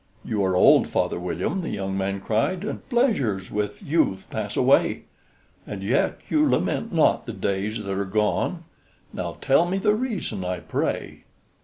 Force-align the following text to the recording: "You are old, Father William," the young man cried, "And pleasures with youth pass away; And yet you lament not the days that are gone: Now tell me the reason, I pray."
"You 0.25 0.43
are 0.45 0.55
old, 0.55 0.87
Father 0.87 1.19
William," 1.19 1.61
the 1.61 1.69
young 1.69 1.95
man 1.95 2.21
cried, 2.21 2.63
"And 2.63 2.89
pleasures 2.89 3.51
with 3.51 3.83
youth 3.83 4.25
pass 4.31 4.57
away; 4.57 5.03
And 5.67 5.83
yet 5.83 6.17
you 6.27 6.43
lament 6.43 6.91
not 6.91 7.27
the 7.27 7.33
days 7.33 7.77
that 7.83 7.93
are 7.95 8.03
gone: 8.03 8.63
Now 9.13 9.37
tell 9.41 9.67
me 9.67 9.77
the 9.77 9.93
reason, 9.93 10.43
I 10.43 10.59
pray." 10.61 11.25